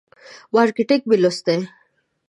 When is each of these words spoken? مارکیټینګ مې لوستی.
مارکیټینګ 0.53 1.03
مې 1.09 1.17
لوستی. 1.23 1.59